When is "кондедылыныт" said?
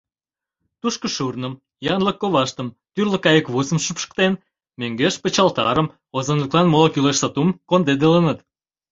7.69-8.39